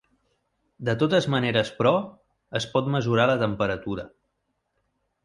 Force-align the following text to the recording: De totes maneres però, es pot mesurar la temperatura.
De 0.87 0.93
totes 1.01 1.27
maneres 1.33 1.69
però, 1.81 1.91
es 2.61 2.67
pot 2.71 2.89
mesurar 2.97 3.29
la 3.33 3.37
temperatura. 3.45 4.07